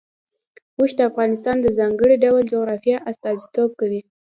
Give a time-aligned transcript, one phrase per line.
[0.77, 4.01] اوښ د افغانستان د ځانګړي ډول جغرافیه استازیتوب کوي.